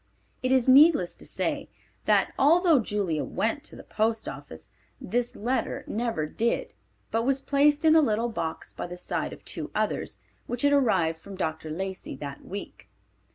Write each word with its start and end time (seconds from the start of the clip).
It 0.41 0.51
is 0.51 0.67
needless 0.67 1.13
to 1.13 1.27
say 1.27 1.69
that, 2.05 2.33
although 2.39 2.79
Julia 2.79 3.23
went 3.23 3.63
to 3.65 3.75
the 3.75 3.83
post 3.83 4.27
office, 4.27 4.69
this 4.99 5.35
letter 5.35 5.83
never 5.85 6.25
did 6.25 6.73
but 7.11 7.21
was 7.21 7.39
placed 7.39 7.85
in 7.85 7.95
a 7.95 8.01
little 8.01 8.29
box 8.29 8.73
by 8.73 8.87
the 8.87 8.97
side 8.97 9.31
of 9.31 9.45
two 9.45 9.69
others, 9.75 10.17
which 10.47 10.63
had 10.63 10.73
arrived 10.73 11.19
from 11.19 11.35
Dr. 11.37 11.69
Lacey 11.69 12.15
that 12.15 12.43
week. 12.43 12.89